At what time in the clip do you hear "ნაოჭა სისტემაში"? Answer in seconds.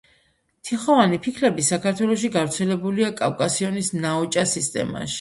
4.03-5.09